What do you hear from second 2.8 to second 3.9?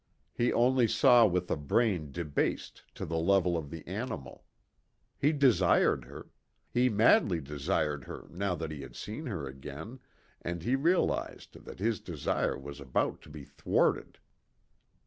to the level of the